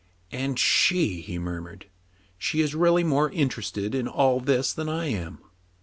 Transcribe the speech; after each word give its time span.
And 0.31 0.57
she!" 0.57 1.21
he 1.21 1.37
murmured." 1.37 1.85
She 2.39 2.61
is 2.61 2.73
really 2.73 3.03
more 3.03 3.29
interested 3.29 3.93
in 3.93 4.07
all 4.07 4.39
this 4.39 4.73
than 4.73 4.89
I 4.89 5.05
am." 5.05 5.37